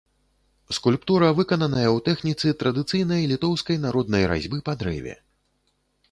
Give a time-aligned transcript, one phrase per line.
[0.75, 5.13] Скульптура выкананая ў тэхніцы традыцыйнай літоўскай народнай разьбы па дрэве.